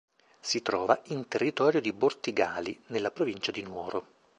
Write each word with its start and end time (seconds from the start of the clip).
Si 0.39 0.63
trova 0.63 0.99
in 1.09 1.27
territorio 1.27 1.79
di 1.79 1.93
Bortigali, 1.93 2.75
nella 2.87 3.11
provincia 3.11 3.51
di 3.51 3.61
Nuoro. 3.61 4.05